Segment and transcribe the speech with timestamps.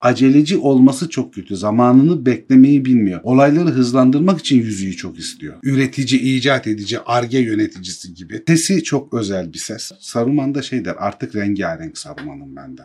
[0.00, 1.56] Aceleci olması çok kötü.
[1.56, 3.20] Zamanını beklemeyi bilmiyor.
[3.22, 5.54] Olayları hızlandırmak için yüzüğü çok istiyor.
[5.62, 8.42] Üretici, icat edici, arge yöneticisi gibi.
[8.46, 9.92] Sesi çok özel bir ses.
[10.00, 12.82] Saruman da şey der artık rengarenk Saruman'ım bende.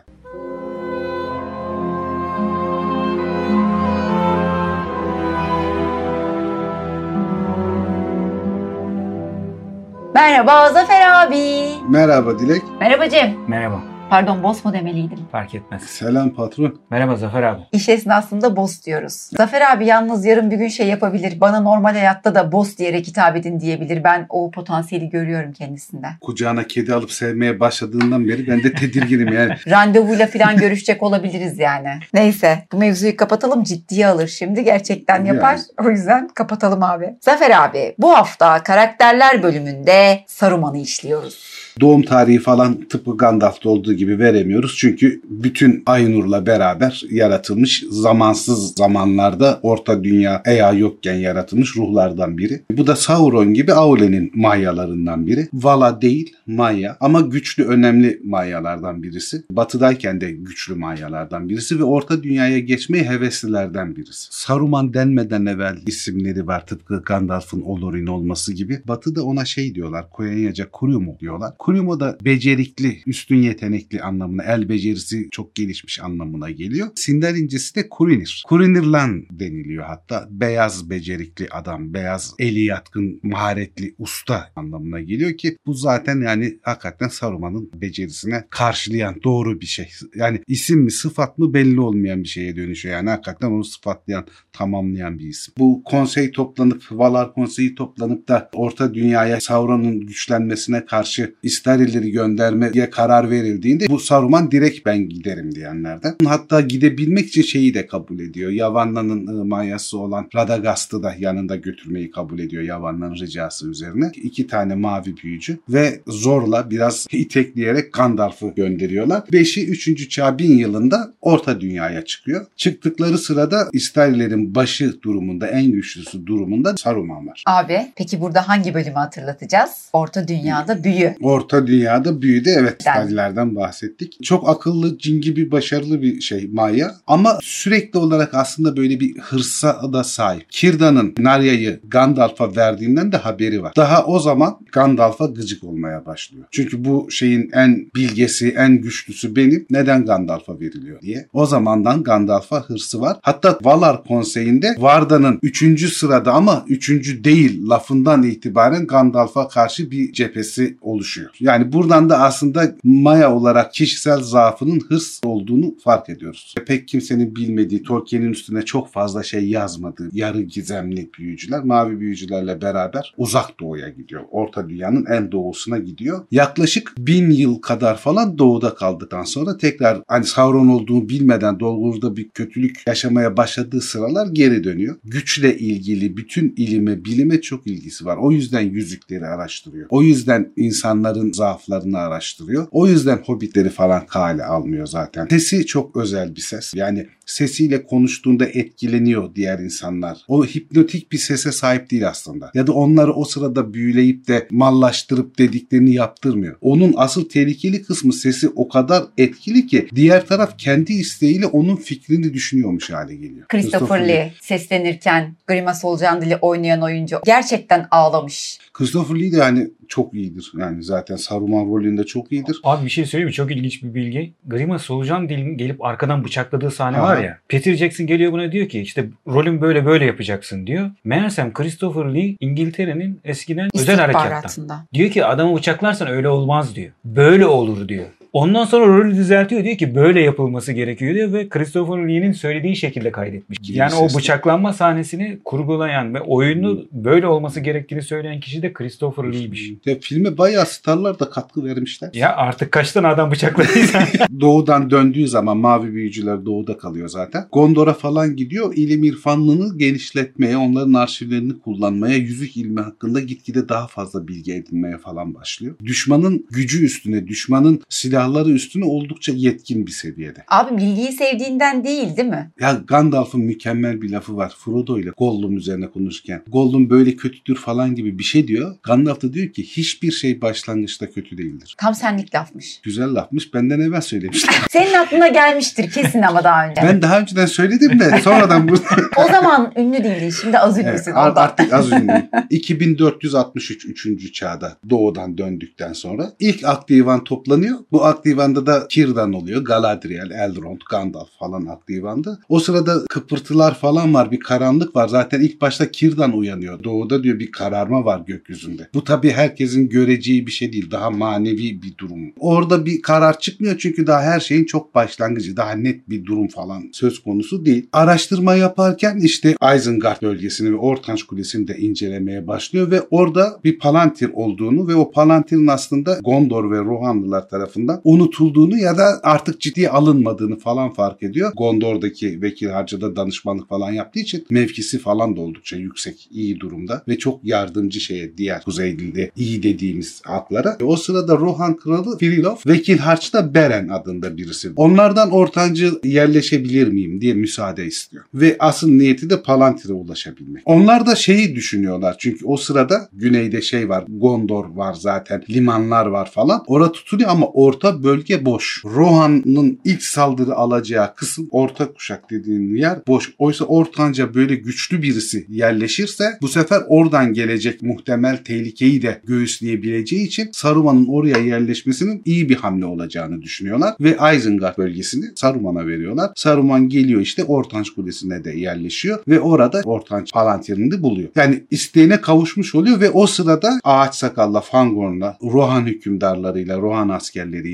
[10.14, 11.68] Merhaba Zafer abi.
[11.88, 12.62] Merhaba Dilek.
[12.80, 13.36] Merhaba Cem.
[13.48, 13.93] Merhaba.
[14.10, 15.18] Pardon boss mu demeliydim?
[15.32, 15.82] Fark etmez.
[15.82, 16.78] Selam patron.
[16.90, 17.60] Merhaba Zafer abi.
[17.72, 19.12] İş esnasında boss diyoruz.
[19.36, 21.40] Zafer abi yalnız yarın bir gün şey yapabilir.
[21.40, 24.04] Bana normal hayatta da boss diyerek hitap edin diyebilir.
[24.04, 26.12] Ben o potansiyeli görüyorum kendisinden.
[26.20, 29.54] Kucağına kedi alıp sevmeye başladığından beri ben de tedirginim yani.
[29.68, 31.88] Randevuyla falan görüşecek olabiliriz yani.
[32.14, 35.54] Neyse bu mevzuyu kapatalım ciddiye alır şimdi gerçekten yapar.
[35.54, 35.88] Yani.
[35.88, 37.14] O yüzden kapatalım abi.
[37.20, 41.54] Zafer abi bu hafta karakterler bölümünde Saruman'ı işliyoruz.
[41.80, 44.76] Doğum tarihi falan tıpkı Gandalf'ta olduğu gibi veremiyoruz.
[44.78, 52.62] Çünkü bütün Aynur'la beraber yaratılmış zamansız zamanlarda Orta Dünya Ea yokken yaratılmış ruhlardan biri.
[52.70, 55.48] Bu da Sauron gibi Aule'nin Mayalarından biri.
[55.52, 59.42] Vala değil Maya ama güçlü önemli Mayalardan birisi.
[59.50, 64.28] Batıdayken de güçlü Mayalardan birisi ve Orta Dünya'ya geçmeye heveslilerden birisi.
[64.30, 68.80] Saruman denmeden evvel isimleri var tıpkı Gandalf'ın Olorin olması gibi.
[68.88, 71.54] Batı'da ona şey diyorlar Koyanyaca Kurumu diyorlar.
[71.58, 73.36] Kurumu da becerikli, üstün
[73.84, 76.88] yetenekli anlamına, el becerisi çok gelişmiş anlamına geliyor.
[76.96, 78.44] Sinder incisi de Kurinir.
[78.46, 80.28] Kurinirlan deniliyor hatta.
[80.30, 87.08] Beyaz becerikli adam, beyaz eli yatkın, maharetli usta anlamına geliyor ki bu zaten yani hakikaten
[87.08, 89.88] Saruman'ın becerisine karşılayan doğru bir şey.
[90.14, 92.94] Yani isim mi sıfat mı belli olmayan bir şeye dönüşüyor.
[92.94, 95.54] Yani hakikaten onu sıfatlayan, tamamlayan bir isim.
[95.58, 103.30] Bu konsey toplanıp, Valar konseyi toplanıp da Orta Dünya'ya Sauron'un güçlenmesine karşı İstarilleri göndermeye karar
[103.74, 106.14] verildiğinde bu Saruman direkt ben giderim diyenlerden.
[106.24, 108.50] Hatta gidebilmek için şeyi de kabul ediyor.
[108.50, 114.10] Yavanna'nın manyası olan Radagast'ı da yanında götürmeyi kabul ediyor Yavanna'nın ricası üzerine.
[114.14, 119.22] İki tane mavi büyücü ve zorla biraz itekleyerek Gandalf'ı gönderiyorlar.
[119.32, 120.10] Beşi 3.
[120.10, 122.46] çağ 1000 yılında Orta Dünya'ya çıkıyor.
[122.56, 127.42] Çıktıkları sırada İsraillerin başı durumunda en güçlüsü durumunda Saruman var.
[127.46, 129.88] Abi peki burada hangi bölümü hatırlatacağız?
[129.92, 131.14] Orta Dünya'da büyü.
[131.20, 134.22] Orta Dünya'da büyüdü evet Ben- İsraillerden bahsettik.
[134.22, 139.92] Çok akıllı, cin gibi başarılı bir şey Maya ama sürekli olarak aslında böyle bir hırsa
[139.92, 140.46] da sahip.
[140.50, 143.72] Kirda'nın Narya'yı Gandalf'a verdiğinden de haberi var.
[143.76, 146.44] Daha o zaman Gandalf'a gıcık olmaya başlıyor.
[146.50, 149.66] Çünkü bu şeyin en bilgesi, en güçlüsü benim.
[149.70, 151.26] Neden Gandalf'a veriliyor diye.
[151.32, 153.16] O zamandan Gandalf'a hırsı var.
[153.22, 155.94] Hatta Valar konseyinde Varda'nın 3.
[155.94, 156.90] sırada ama 3.
[157.24, 161.30] değil lafından itibaren Gandalf'a karşı bir cephesi oluşuyor.
[161.40, 166.54] Yani buradan da aslında Maya olarak kişisel zaafının hırs olduğunu fark ediyoruz.
[166.66, 173.14] Pek kimsenin bilmediği, Tolkien'in üstüne çok fazla şey yazmadığı yarı gizemli büyücüler mavi büyücülerle beraber
[173.16, 174.22] uzak doğuya gidiyor.
[174.30, 176.26] Orta dünyanın en doğusuna gidiyor.
[176.30, 182.28] Yaklaşık bin yıl kadar falan doğuda kaldıktan sonra tekrar hani Sauron olduğunu bilmeden Dolgur'da bir
[182.28, 184.96] kötülük yaşamaya başladığı sıralar geri dönüyor.
[185.04, 188.16] Güçle ilgili bütün ilime, bilime çok ilgisi var.
[188.16, 189.86] O yüzden yüzükleri araştırıyor.
[189.90, 192.66] O yüzden insanların zaaflarını araştırıyor.
[192.70, 195.26] O yüzden hobbitleri falan kale almıyor zaten.
[195.26, 196.74] Sesi çok özel bir ses.
[196.74, 200.18] Yani sesiyle konuştuğunda etkileniyor diğer insanlar.
[200.28, 202.50] O hipnotik bir sese sahip değil aslında.
[202.54, 206.56] Ya da onları o sırada büyüleyip de mallaştırıp dediklerini yaptırmıyor.
[206.60, 212.34] Onun asıl tehlikeli kısmı sesi o kadar etkili ki diğer taraf kendi isteğiyle onun fikrini
[212.34, 213.46] düşünüyormuş hale geliyor.
[213.48, 218.58] Christopher Lee seslenirken Grimas Olcandil'i oynayan oyuncu gerçekten ağlamış.
[218.72, 220.52] Christopher Lee de yani çok iyidir.
[220.58, 222.60] Yani zaten Saruman rolünde çok iyidir.
[222.64, 223.33] Abi bir şey söyleyeyim mi?
[223.34, 224.32] Çok ilginç bir bilgi.
[224.46, 227.06] Grima solucan dilin gelip arkadan bıçakladığı sahne Aha.
[227.06, 227.38] var ya.
[227.48, 230.90] Peter Jackson geliyor buna diyor ki işte rolün böyle böyle yapacaksın diyor.
[231.04, 234.86] Meğersem Christopher Lee İngiltere'nin eskiden özel harekattan.
[234.94, 236.92] Diyor ki adamı bıçaklarsan öyle olmaz diyor.
[237.04, 238.06] Böyle olur diyor.
[238.34, 243.12] Ondan sonra rolü düzeltiyor diyor ki böyle yapılması gerekiyor diyor ve Christopher Lee'nin söylediği şekilde
[243.12, 243.58] kaydetmiş.
[243.58, 244.18] Gibi Yani o sesli.
[244.18, 249.72] bıçaklanma sahnesini kurgulayan ve oyunu böyle olması gerektiğini söyleyen kişi de Christopher Lee'miş.
[249.86, 252.10] Ya filme bayağı starlar da katkı vermişler.
[252.14, 254.08] Ya artık kaç tane adam bıçakladıysa.
[254.40, 257.46] Doğudan döndüğü zaman mavi büyücüler doğuda kalıyor zaten.
[257.52, 258.72] Gondor'a falan gidiyor.
[258.76, 265.34] İlim irfanlığını genişletmeye, onların arşivlerini kullanmaya, yüzük ilmi hakkında gitgide daha fazla bilgi edinmeye falan
[265.34, 265.74] başlıyor.
[265.84, 270.44] Düşmanın gücü üstüne, düşmanın silahı silahları üstüne oldukça yetkin bir seviyede.
[270.48, 272.50] Abi bilgiyi sevdiğinden değil değil mi?
[272.60, 276.42] Ya Gandalf'ın mükemmel bir lafı var Frodo ile Gollum üzerine konuşurken.
[276.48, 278.76] Gollum böyle kötüdür falan gibi bir şey diyor.
[278.82, 281.74] Gandalf da diyor ki hiçbir şey başlangıçta kötü değildir.
[281.78, 282.80] Tam senlik lafmış.
[282.82, 283.54] Güzel lafmış.
[283.54, 284.54] Benden evvel söylemiştim.
[284.70, 286.82] Senin aklına gelmiştir kesin ama daha önce.
[286.82, 288.74] ben daha önceden söyledim de sonradan bu
[289.16, 290.30] O zaman ünlü değildin.
[290.30, 291.10] Şimdi az Evet, ünlüsün.
[291.12, 291.34] ondan.
[291.36, 292.22] artık az ünlüyüm.
[292.50, 294.32] 2463 3.
[294.34, 297.78] çağda doğudan döndükten sonra ilk akdivan toplanıyor.
[297.92, 299.64] Bu akdivanda da Kirdan oluyor.
[299.64, 302.38] Galadriel, Elrond, Gandalf falan akdivanda.
[302.48, 304.30] O sırada kıpırtılar falan var.
[304.30, 305.08] Bir karanlık var.
[305.08, 306.84] Zaten ilk başta Kirdan uyanıyor.
[306.84, 308.88] Doğuda diyor bir kararma var gökyüzünde.
[308.94, 310.90] Bu tabii herkesin göreceği bir şey değil.
[310.90, 312.32] Daha manevi bir durum.
[312.38, 315.56] Orada bir karar çıkmıyor çünkü daha her şeyin çok başlangıcı.
[315.56, 317.88] Daha net bir durum falan söz konusu değil.
[317.92, 324.30] Araştırma yaparken işte Isengard bölgesini ve Ortanç Kulesi'ni de incelemeye başlıyor ve orada bir Palantir
[324.34, 330.58] olduğunu ve o Palantir'in aslında Gondor ve Rohanlılar tarafından unutulduğunu ya da artık ciddiye alınmadığını
[330.58, 331.52] falan fark ediyor.
[331.56, 337.18] Gondor'daki vekil harcada danışmanlık falan yaptığı için mevkisi falan da oldukça yüksek, iyi durumda ve
[337.18, 340.76] çok yardımcı şeye diğer Kuzeylide iyi dediğimiz halklara.
[340.82, 344.72] O sırada Rohan kralı Firilov vekil harçta Beren adında birisi.
[344.76, 348.24] Onlardan ortancı yerleşebilir miyim diye müsaade istiyor.
[348.34, 350.62] Ve asıl niyeti de Palantir'e ulaşabilmek.
[350.64, 356.30] Onlar da şeyi düşünüyorlar çünkü o sırada güneyde şey var Gondor var zaten limanlar var
[356.30, 356.64] falan.
[356.66, 358.82] Orada tutuluyor ama orta bölge boş.
[358.84, 363.34] Rohan'ın ilk saldırı alacağı kısım orta kuşak dediğin yer boş.
[363.38, 370.48] Oysa ortanca böyle güçlü birisi yerleşirse bu sefer oradan gelecek muhtemel tehlikeyi de göğüsleyebileceği için
[370.52, 376.30] Saruman'ın oraya yerleşmesinin iyi bir hamle olacağını düşünüyorlar ve Isengard bölgesini Saruman'a veriyorlar.
[376.36, 381.28] Saruman geliyor işte Ortanç Kulesi'ne de yerleşiyor ve orada Ortanç Palantir'ini buluyor.
[381.36, 387.08] Yani isteğine kavuşmuş oluyor ve o sırada Ağaç Sakal'la Fangorn'la Rohan hükümdarlarıyla, Rohan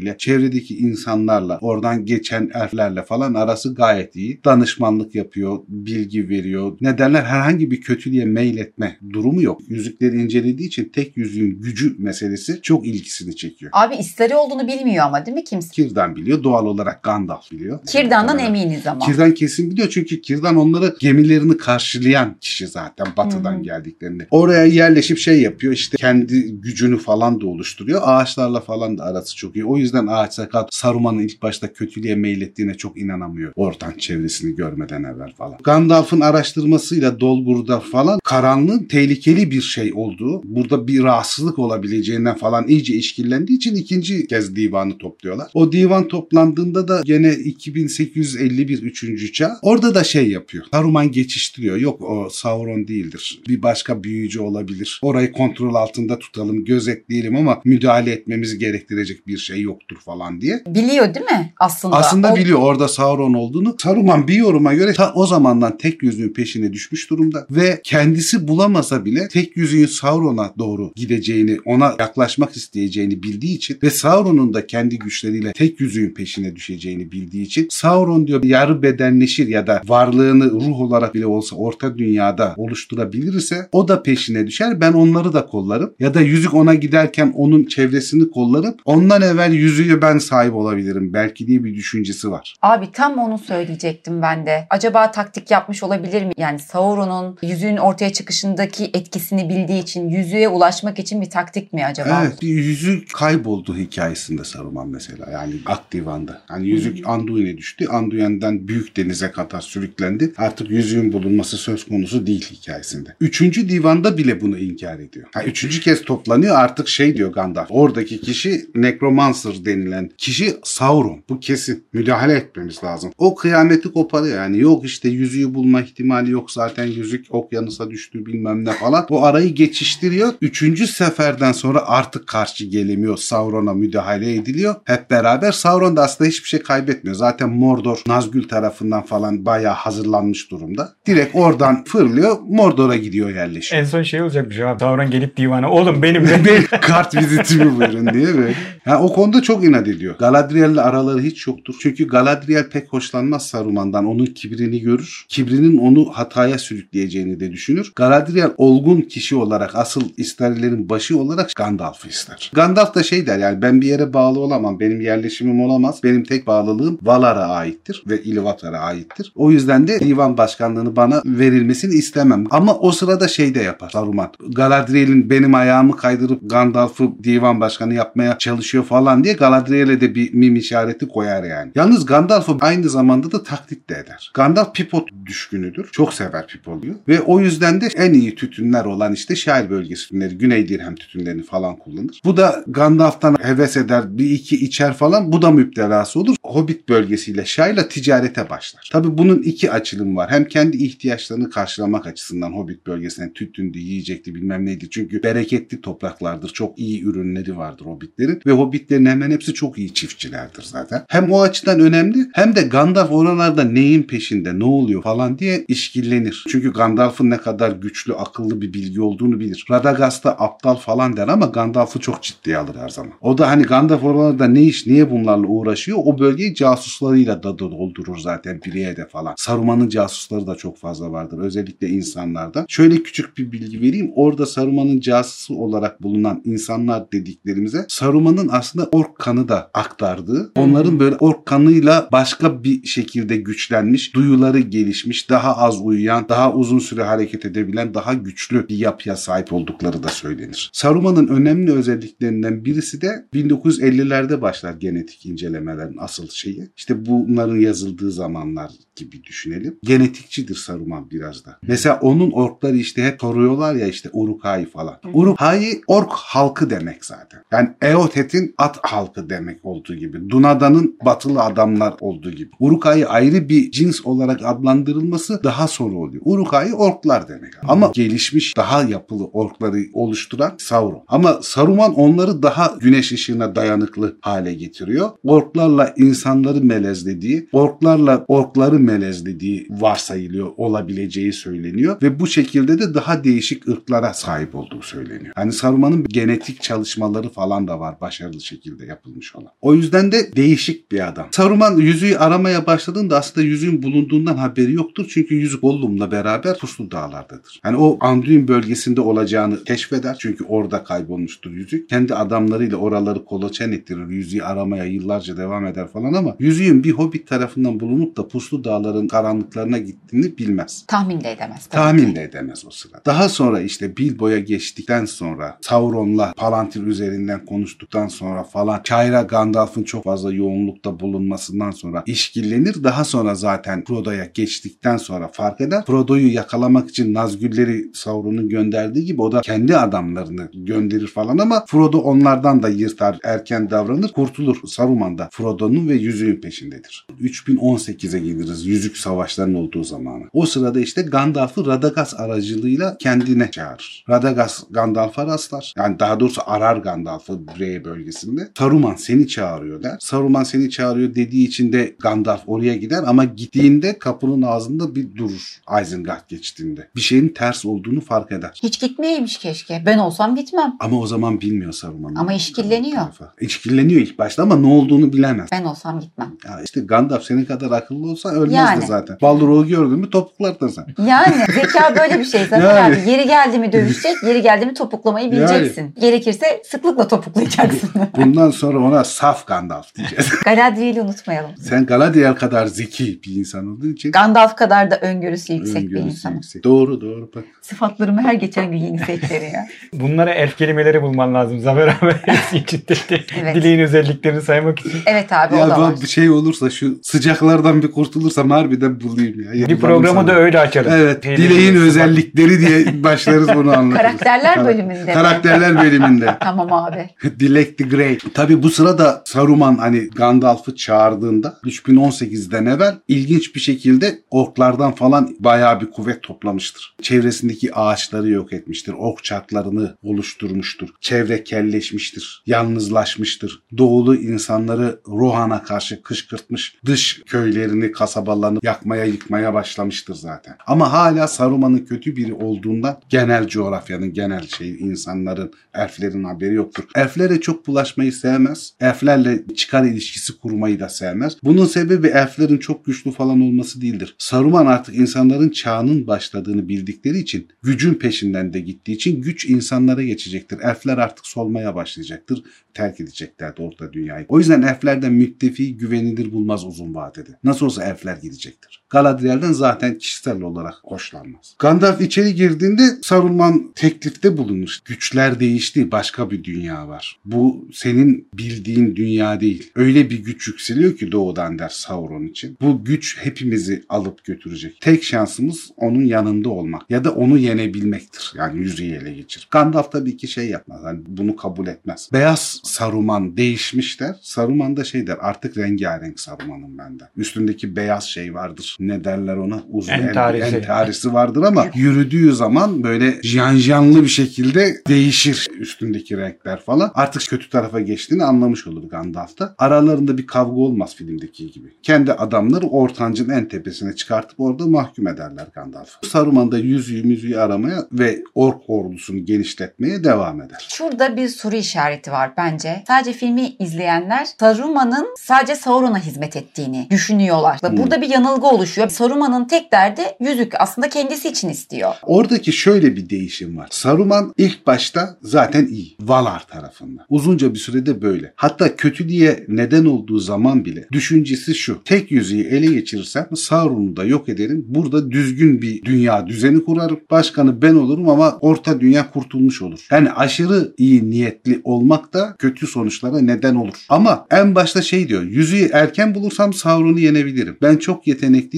[0.00, 4.40] askerleriyle, çevredeki insanlarla, oradan geçen erlerle falan arası gayet iyi.
[4.44, 6.76] Danışmanlık yapıyor, bilgi veriyor.
[6.80, 9.60] Ne derler herhangi bir kötülüğe meyletme durumu yok.
[9.68, 13.72] Yüzükleri incelediği için tek yüzüğün gücü meselesi çok ilgisini çekiyor.
[13.74, 15.68] Abi istari olduğunu bilmiyor ama değil mi kimse?
[15.70, 16.42] Kirdan biliyor.
[16.42, 17.78] Doğal olarak Gandalf biliyor.
[17.86, 18.48] Kirdan'dan Evet.
[18.48, 19.06] eminiz ama.
[19.06, 23.62] Kirdan kesin biliyor çünkü Kirdan onları gemilerini karşılayan kişi zaten batıdan Hı hı.
[23.62, 24.26] geldiklerinde.
[24.30, 28.00] Oraya yerleşip şey yapıyor işte kendi gücünü falan da oluşturuyor.
[28.04, 29.64] Ağaçlarla falan da arası çok iyi.
[29.64, 33.52] O yüzden ağaç sakal Saruman'ın ilk başta kötülüğe meylettiğine çok inanamıyor.
[33.56, 35.58] Ortan çevresini görmeden evvel falan.
[35.64, 42.94] Gandalf'ın araştırmasıyla Dolgur'da falan karanlığın tehlikeli bir şey olduğu, burada bir rahatsızlık olabileceğinden falan iyice
[42.94, 45.48] işkillendiği için ikinci kez divanı topluyorlar.
[45.54, 49.32] O divan toplandığında da gene 2851 3.
[49.32, 49.58] çağ.
[49.62, 50.64] Orada da şey yapıyor.
[50.72, 51.76] Saruman geçiştiriyor.
[51.76, 53.40] Yok o Sauron değildir.
[53.48, 55.00] Bir başka büyücü olabilir.
[55.02, 60.62] Orayı kontrol altında tutalım, gözetleyelim ama müdahale etmemiz gerektirecek bir şey yoktur falan diye.
[60.66, 61.96] Biliyor değil mi aslında?
[61.96, 63.76] Aslında O- biliyor orada Sauron olduğunu.
[63.78, 69.04] Saruman bir yoruma göre ta o zamandan tek yüzüğün peşine düşmüş durumda ve kendisi bulamasa
[69.04, 74.98] bile tek yüzüğün Sauron'a doğru gideceğini, ona yaklaşmak isteyeceğini bildiği için ve Sauron'un da kendi
[74.98, 80.80] güçleriyle tek yüzüğün peşine düşeceğini bildiği için Sauron diyor yarı bedenleşir ya da varlığını ruh
[80.80, 84.80] olarak bile olsa orta dünyada oluşturabilirse o da peşine düşer.
[84.80, 85.94] Ben onları da kollarım.
[86.00, 88.74] Ya da yüzük ona giderken onun çevresini kollarım.
[88.84, 92.54] Ondan evvel yüzüğe ben sahip olabilirim belki diye bir düşüncesi var.
[92.62, 94.66] Abi tam onu söyleyecektim ben de.
[94.70, 96.32] Acaba taktik yapmış olabilir mi?
[96.36, 102.22] Yani Sauron'un yüzüğün ortaya çıkışındaki etkisini bildiği için yüzüğe ulaşmak için bir taktik mi acaba?
[102.24, 106.42] Evet yüzük kayboldu hikayesinde Saruman mesela yani Akdivan'da.
[106.46, 107.86] Hani yüzük Anduin'e düştü.
[107.88, 110.32] Anduin'den büyük denize kadar sürüklendi.
[110.36, 113.16] Artık yüzüğün bulunması söz konusu değil hikayesinde.
[113.20, 115.28] Üçüncü divanda bile bunu inkar ediyor.
[115.34, 117.66] Ha, üçüncü kez toplanıyor artık şey diyor Gandalf.
[117.70, 121.24] Oradaki kişi Necromancer denilen kişi Sauron.
[121.28, 121.84] Bu kesin.
[121.92, 123.12] Müdahale etmemiz lazım.
[123.18, 124.58] O kıyameti koparıyor yani.
[124.58, 129.06] Yok işte yüzüğü bulma ihtimali yok zaten yüzük okyanusa düştü bilmem ne falan.
[129.10, 130.32] O arayı geçiştiriyor.
[130.40, 133.16] Üçüncü seferden sonra artık karşı gelemiyor.
[133.16, 134.74] Sauron'a müdahale ediliyor.
[134.84, 137.16] Hep beraber Sauron da aslında hiçbir şey kaybetmiyor.
[137.16, 140.92] Zaten Mordor Nazgül tarafından falan bayağı hazırlanmış durumda.
[141.06, 142.38] Direkt oradan fırlıyor.
[142.48, 143.82] Mordor'a gidiyor yerleşiyor.
[143.82, 144.80] En son şey olacakmış abi.
[144.80, 146.20] Sauron gelip divana oğlum benim.
[146.46, 148.54] Benim kart vizitimi buyurun diye böyle.
[148.84, 150.18] Ha, o konuda çok inat ediyor.
[150.18, 151.74] Galadriel'le araları hiç yoktur.
[151.80, 154.06] Çünkü Galadriel pek hoşlanmaz Saruman'dan.
[154.06, 155.24] Onun kibrini görür.
[155.28, 157.92] Kibrinin onu hataya sürükleyeceğini de düşünür.
[157.96, 162.50] Galadriel olgun kişi olarak asıl isterilerin başı olarak Gandalf'ı ister.
[162.54, 164.80] Gandalf da şey der yani ben bir yere bağlı olamam.
[164.80, 166.00] Benim yerleşimim olamaz.
[166.04, 169.32] Benim tek bağlılığım Valar'a aittir ve Ilúvatar'a aittir.
[169.34, 172.44] O yüzden de divan başkanlığını bana verilmesini istemem.
[172.50, 174.32] Ama o sırada şey de yapar Saruman.
[174.48, 180.56] Galadriel'in benim ayağımı kaydırıp Gandalf'ı divan başkanı yapmaya çalışıyor falan diye Galadriel'e de bir mim
[180.56, 181.72] işareti koyar yani.
[181.74, 184.30] Yalnız Gandalf'ı aynı zamanda da taklit de eder.
[184.34, 185.88] Gandalf pipo düşkünüdür.
[185.92, 186.94] Çok sever pipoluyu.
[187.08, 191.42] Ve o yüzden de en iyi tütünler olan işte şair bölgesi tütünleri, Güney Dirhem tütünlerini
[191.42, 192.20] falan kullanır.
[192.24, 195.32] Bu da Gandalf'tan heves eder, bir iki içer falan.
[195.32, 196.36] Bu da müptelası olur.
[196.44, 198.88] Hobbit bölgesiyle Şair'la ticarete başlar.
[198.92, 200.30] Tabii bunun iki açılımı var.
[200.30, 204.90] Hem kendi ihtiyaçlarını karşılamak açısından Hobbit bölgesine tütündü, yiyecekti bilmem neydi.
[204.90, 206.48] Çünkü bereketli topraklardır.
[206.48, 208.40] Çok iyi ürünleri vardır Hobbitlerin.
[208.46, 211.04] Ve Hobbitlerin hemen hepsi çok iyi çiftçilerdir zaten.
[211.08, 216.44] Hem o açıdan önemli hem de Gandalf oralarda neyin peşinde, ne oluyor falan diye işkillenir.
[216.48, 219.64] Çünkü Gandalf'ın ne kadar güçlü, akıllı bir bilgi olduğunu bilir.
[219.70, 223.12] Radagast da aptal falan der ama Gandalf'ı çok ciddiye alır her zaman.
[223.20, 225.98] O da hani Gandalf oralarda ne iş, niye bunlarla uğraşıyor?
[226.04, 229.34] O bölgeyi casuslarıyla da doldurur zaten Brienne'de falan.
[229.36, 231.38] Saruman'ın casusları da çok fazla vardır.
[231.38, 232.64] Özellikle insanlarda.
[232.68, 234.12] Şöyle küçük bir bilgi vereyim.
[234.14, 241.16] Orada Saruman'ın casusu olarak bulunan insanlar dediklerimize Saruman'ın aslında ork kanı da aktardığı, onların böyle
[241.16, 247.44] ork kanıyla başka bir şekilde güçlenmiş, duyuları gelişmiş, daha az uyuyan, daha uzun süre hareket
[247.44, 250.70] edebilen, daha güçlü bir yapıya sahip oldukları da söylenir.
[250.72, 256.70] Saruman'ın önemli özelliklerinden birisi de 1950'lerde başlar genetik incelemelerin asıl şeyi.
[256.76, 259.78] İşte bunların yazıldığı zamanlar gibi düşünelim.
[259.82, 261.58] Genetikçidir Saruman biraz da.
[261.62, 264.98] Mesela onun orkları işte hep soruyorlar ya işte Uruk-hai falan.
[265.12, 267.42] Uruk-hai ork halkı demek zaten.
[267.52, 270.30] Yani Eothet'in at halkı demek olduğu gibi.
[270.30, 272.50] Dunada'nın batılı adamlar olduğu gibi.
[272.60, 276.22] Uruk-hai ayrı bir cins olarak adlandırılması daha sonra oluyor.
[276.24, 277.52] Uruk-hai orklar demek.
[277.68, 281.02] Ama gelişmiş daha yapılı orkları oluşturan Sauron.
[281.08, 285.10] Ama Saruman onları daha güneş ışığına dayanıklı hale getiriyor.
[285.24, 293.68] Orklarla insanları melezlediği, orklarla orkları melezlediği varsayılıyor, olabileceği söyleniyor ve bu şekilde de daha değişik
[293.68, 295.32] ırklara sahip olduğu söyleniyor.
[295.34, 299.52] Hani Saruman'ın genetik çalışmaları falan da var başarılı şekilde yapılmış olan.
[299.60, 301.28] O yüzden de değişik bir adam.
[301.30, 305.06] Saruman yüzüğü aramaya başladığında aslında yüzüğün bulunduğundan haberi yoktur.
[305.14, 307.60] Çünkü yüzük Gollum'la beraber Puslu Dağlar'dadır.
[307.64, 310.16] Yani o Anduin bölgesinde olacağını keşfeder.
[310.20, 311.88] Çünkü orada kaybolmuştur yüzük.
[311.88, 314.08] Kendi adamlarıyla oraları kolaçan ettirir.
[314.08, 319.08] Yüzüğü aramaya yıllarca devam eder falan ama yüzüğün bir hobbit tarafından bulunup da Puslu Dağlar'ın
[319.08, 320.84] karanlıklarına gittiğini bilmez.
[320.88, 321.66] Tahmin de edemez.
[321.66, 323.02] tabii Tahmin de edemez o sırada.
[323.06, 330.04] Daha sonra işte Bilbo'ya geçtikten sonra Sauron'la Palantir üzerinden konuştuktan sonra falan Kayra Gandalf'ın çok
[330.04, 332.84] fazla yoğunlukta bulunmasından sonra işkillenir.
[332.84, 335.84] Daha sonra zaten Frodo'ya geçtikten sonra fark eder.
[335.86, 341.98] Frodo'yu yakalamak için Nazgülleri Sauron'un gönderdiği gibi o da kendi adamlarını gönderir falan ama Frodo
[341.98, 344.56] onlardan da yırtar, erken davranır, kurtulur.
[344.66, 347.06] Saruman da Frodo'nun ve yüzüğün peşindedir.
[347.20, 350.24] 3018'e geliriz yüzük savaşlarının olduğu zamanı.
[350.32, 354.04] O sırada işte Gandalf'ı Radagast aracılığıyla kendine çağırır.
[354.08, 355.74] Radagast Gandalf'a rastlar.
[355.76, 358.48] Yani daha doğrusu arar Gandalf'ı Bree bölgesinde.
[358.58, 359.96] Saruman seni çağırıyor der.
[360.00, 365.60] Saruman seni çağırıyor dediği için de Gandalf oraya gider ama gittiğinde kapının ağzında bir durur.
[365.82, 366.88] Isengard geçtiğinde.
[366.96, 368.60] Bir şeyin ters olduğunu fark eder.
[368.62, 369.82] Hiç gitmeyeymiş keşke.
[369.86, 370.76] Ben olsam gitmem.
[370.80, 372.14] Ama o zaman bilmiyor Saruman.
[372.14, 373.02] Ama işkilleniyor.
[373.40, 375.48] İşkilleniyor ilk başta ama ne olduğunu bilemez.
[375.52, 376.32] Ben olsam gitmem.
[376.44, 378.86] Ya işte Gandalf senin kadar akıllı olsa ölmezdi Yani.
[378.86, 379.16] zaten.
[379.22, 380.86] Balrog'u gördün mü topuklardın sen.
[381.06, 382.96] Yani zeka böyle bir şey Zafer Yani.
[382.96, 383.10] abi.
[383.10, 385.94] Yeri geldi mi dövüşecek, yeri geldi mi topuklamayı bileceksin.
[386.00, 387.90] Gerekirse sıklıkla topuklayacaksın.
[388.16, 390.30] Bundan sonra ona saf Gandalf diyeceğiz.
[390.44, 391.50] Galadriel'i unutmayalım.
[391.60, 396.08] Sen Galadriel kadar zeki bir insan olduğun için Gandalf kadar da öngörüsü yüksek bir öngörüsü
[396.10, 396.36] insanım.
[396.36, 396.64] yüksek.
[396.64, 397.44] Doğru doğru bak.
[397.62, 399.62] Sıfatlarımı her geçen gün yeni seçleniyor.
[399.92, 401.60] Bunlara elf kelimeleri bulman lazım.
[401.60, 402.14] Zafer abi
[402.66, 402.94] ciddi.
[403.42, 403.54] Evet.
[403.54, 404.92] Dileğin özelliklerini saymak için.
[405.06, 405.96] Evet abi o Ya da var.
[405.96, 409.68] bu bir şey olursa şu sıcaklardan bir kurtulursam harbiden bulayım ya.
[409.68, 410.26] Bir programı sana.
[410.28, 410.92] da öyle açarız.
[410.94, 411.24] Evet.
[411.24, 413.96] Şeyleri- Dileğin özellikleri diye başlarız bunu anlatırız.
[414.02, 415.12] Karakterler Kara- bölümünde?
[415.12, 416.36] Karakterler bölümünde.
[416.40, 417.08] Tamam abi.
[417.40, 418.18] Dilek the Grey.
[418.50, 425.80] Tabi bu sırada Saruman hani Gandalf'ı çağırdığında 3018'den evvel ilginç bir şekilde orklardan falan bayağı
[425.80, 426.96] bir kuvvet toplamıştır.
[427.02, 428.92] Çevresindeki ağaçları yok etmiştir.
[428.92, 430.88] Ork çarklarını oluşturmuştur.
[431.00, 432.42] Çevre kelleşmiştir.
[432.46, 433.62] Yalnızlaşmıştır.
[433.78, 436.76] Doğulu insanları Rohan'a karşı kışkırtmış.
[436.84, 440.56] Dış köylerini, kasabalarını yakmaya yıkmaya başlamıştır zaten.
[440.66, 446.84] Ama hala Saruman'ın kötü biri olduğundan genel coğrafyanın, genel şey insanların, elflerin haberi yoktur.
[446.94, 448.74] Elflere çok bulaşmayı sevmez.
[448.80, 451.36] Elflerle çıkar ilişkisi kurmayı da sevmez.
[451.44, 454.14] Bunun sebebi elflerin çok güçlü falan olması değildir.
[454.18, 460.58] Saruman artık insanların çağının başladığını bildikleri için, gücün peşinden de gittiği için güç insanlara geçecektir.
[460.62, 462.42] Elfler artık solmaya başlayacaktır.
[462.74, 464.26] Terk edeceklerdi orta dünyayı.
[464.28, 467.30] O yüzden elflerden müttefi güvenilir bulmaz uzun vadede.
[467.44, 468.79] Nasıl olsa elfler gidecektir.
[468.90, 471.54] Galadriel'den zaten kişisel olarak hoşlanmaz.
[471.58, 474.80] Gandalf içeri girdiğinde Saruman teklifte bulunmuş.
[474.80, 475.90] Güçler değişti.
[475.90, 477.18] Başka bir dünya var.
[477.24, 479.70] Bu senin bildiğin dünya değil.
[479.74, 482.56] Öyle bir güç yükseliyor ki doğudan der Sauron için.
[482.60, 484.80] Bu güç hepimizi alıp götürecek.
[484.80, 488.32] Tek şansımız onun yanında olmak ya da onu yenebilmektir.
[488.36, 489.48] Yani yüzüğü ele geçir.
[489.50, 490.80] Gandalf tabii ki şey yapmaz.
[490.84, 492.08] Yani bunu kabul etmez.
[492.12, 494.16] Beyaz Saruman değişmiş der.
[494.22, 497.04] Saruman da şey der artık rengarenk Saruman'ım bende.
[497.16, 498.76] Üstündeki beyaz şey vardır.
[498.80, 499.62] Ne derler ona?
[499.70, 500.56] Uzun Entarisi.
[500.56, 506.90] entarisi vardır ama yürüdüğü zaman böyle janjanlı bir şekilde değişir üstündeki renkler falan.
[506.94, 509.54] Artık kötü tarafa geçtiğini anlamış olur Gandalf'ta.
[509.58, 511.68] Aralarında bir kavga olmaz filmdeki gibi.
[511.82, 516.08] Kendi adamları ortancın en tepesine çıkartıp orada mahkum ederler Gandalf'ı.
[516.08, 520.66] Saruman da yüzüğü müzüğü aramaya ve ork ordusunu genişletmeye devam eder.
[520.68, 522.84] Şurada bir soru işareti var bence.
[522.86, 527.58] Sadece filmi izleyenler Saruman'ın sadece Sauron'a hizmet ettiğini düşünüyorlar.
[527.60, 527.76] Hmm.
[527.76, 528.88] Burada bir yanılgı oluşuyor.
[528.88, 530.52] Saruman'ın tek derdi yüzük.
[530.60, 531.94] Aslında kendisi için istiyor.
[532.02, 533.68] Oradaki şöyle bir değişim var.
[533.70, 535.96] Saruman ilk başta zaten iyi.
[536.00, 537.06] Valar tarafında.
[537.08, 538.32] Uzunca bir sürede böyle.
[538.36, 541.84] Hatta kötülüğe neden olduğu zaman bile düşüncesi şu.
[541.84, 544.64] Tek yüzüğü ele geçirirsem Sauron'u da yok ederim.
[544.68, 547.00] Burada düzgün bir dünya düzeni kurarım.
[547.10, 549.86] Başkanı ben olurum ama orta dünya kurtulmuş olur.
[549.90, 553.74] Yani aşırı iyi niyetli olmak da kötü sonuçlara neden olur.
[553.88, 555.22] Ama en başta şey diyor.
[555.22, 557.56] Yüzüğü erken bulursam Sauron'u yenebilirim.
[557.62, 558.06] Ben çok